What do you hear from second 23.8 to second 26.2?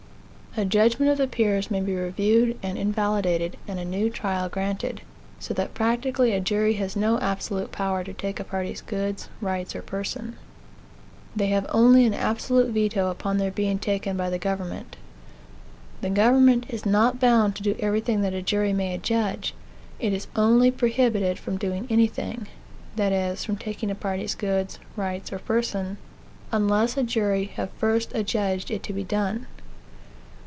a party's goods, rights, or person)